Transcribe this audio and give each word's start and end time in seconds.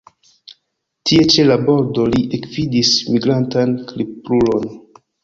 Tie 1.09 1.25
ĉe 1.33 1.43
la 1.49 1.57
bordo 1.67 2.05
li 2.13 2.21
ekvidis 2.37 2.95
migrantan 3.11 3.77
kriplulon. 3.93 4.67